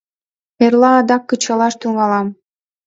эрла 0.65 0.91
адак 0.99 1.23
кычалаш 1.29 1.73
тӱҥалам. 1.81 2.27